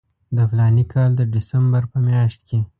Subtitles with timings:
[0.35, 2.59] د فلاني کال د ډسمبر په میاشت کې.